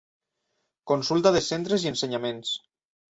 [0.93, 2.55] Consulta de centres i ensenyaments.